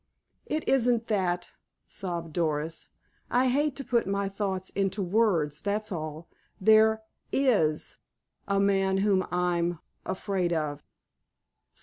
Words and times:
"It 0.47 0.67
isn't 0.67 1.05
that," 1.09 1.51
sobbed 1.85 2.33
Doris. 2.33 2.89
"I 3.29 3.49
hate 3.49 3.75
to 3.75 3.85
put 3.85 4.07
my 4.07 4.29
thoughts 4.29 4.71
into 4.71 5.03
words. 5.03 5.61
That's 5.61 5.91
all. 5.91 6.27
There 6.59 7.03
is 7.31 7.99
a 8.47 8.59
man 8.59 8.97
whom 9.05 9.27
I'm—afraid 9.29 10.53
of." 10.53 10.81